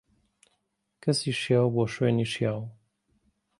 [1.03, 2.61] کەسی شیاو، بۆ شوێنی شیاو.